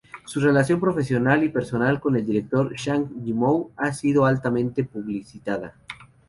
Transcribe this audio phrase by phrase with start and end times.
[0.25, 5.75] Su relación profesional y personal con el director Zhang Yimou ha sido altamente publicitada.